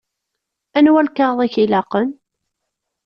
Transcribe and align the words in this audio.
Anwa 0.77 1.01
lkaɣeḍ 1.07 1.39
i 1.45 1.47
k-ilaqen? 1.53 2.09